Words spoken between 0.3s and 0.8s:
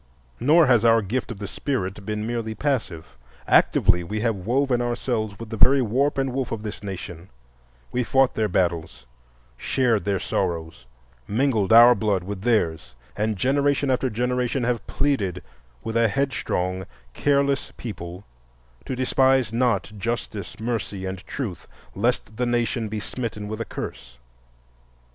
Nor